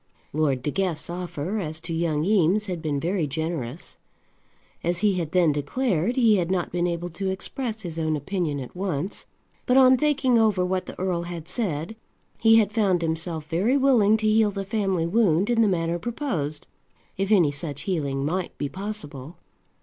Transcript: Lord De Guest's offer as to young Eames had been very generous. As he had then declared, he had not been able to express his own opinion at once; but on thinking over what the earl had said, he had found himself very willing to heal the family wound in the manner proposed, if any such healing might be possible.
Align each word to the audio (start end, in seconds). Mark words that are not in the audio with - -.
Lord 0.33 0.63
De 0.63 0.71
Guest's 0.71 1.11
offer 1.11 1.59
as 1.59 1.79
to 1.81 1.93
young 1.93 2.25
Eames 2.25 2.65
had 2.65 2.81
been 2.81 2.99
very 2.99 3.27
generous. 3.27 3.97
As 4.83 5.01
he 5.05 5.19
had 5.19 5.31
then 5.31 5.51
declared, 5.51 6.15
he 6.15 6.37
had 6.37 6.49
not 6.49 6.71
been 6.71 6.87
able 6.87 7.09
to 7.09 7.29
express 7.29 7.83
his 7.83 7.99
own 7.99 8.15
opinion 8.15 8.59
at 8.59 8.75
once; 8.75 9.27
but 9.67 9.77
on 9.77 9.97
thinking 9.99 10.39
over 10.39 10.65
what 10.65 10.87
the 10.87 10.99
earl 10.99 11.21
had 11.21 11.47
said, 11.47 11.95
he 12.39 12.55
had 12.55 12.73
found 12.73 13.03
himself 13.03 13.45
very 13.45 13.77
willing 13.77 14.17
to 14.17 14.25
heal 14.27 14.49
the 14.49 14.65
family 14.65 15.05
wound 15.05 15.51
in 15.51 15.61
the 15.61 15.67
manner 15.67 15.99
proposed, 15.99 16.65
if 17.15 17.31
any 17.31 17.51
such 17.51 17.81
healing 17.81 18.25
might 18.25 18.57
be 18.57 18.67
possible. 18.67 19.37